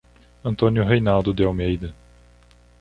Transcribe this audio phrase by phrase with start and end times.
[0.43, 1.93] Antônio Reinaldo de Almeida